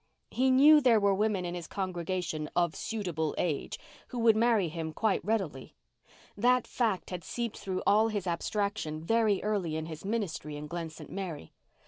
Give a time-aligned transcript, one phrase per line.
[0.31, 3.77] He knew there were women in his congregation "of suitable age"
[4.07, 5.75] who would marry him quite readily.
[6.35, 10.89] That fact had seeped through all his abstraction very early in his ministry in Glen
[10.89, 11.11] St.
[11.11, 11.51] Mary.